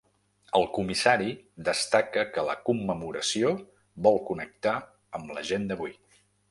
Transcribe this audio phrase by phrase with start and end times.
[0.59, 1.27] El comissari
[1.67, 3.55] destaca que la commemoració
[4.09, 4.77] vol connectar
[5.21, 5.99] amb la gent d’avui.